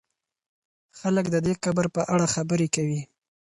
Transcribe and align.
خلک 0.99 1.25
د 1.31 1.35
دې 1.45 1.53
قبر 1.63 1.85
په 1.95 2.01
اړه 2.13 2.27
خبرې 2.35 2.67
کوي. 2.75 3.01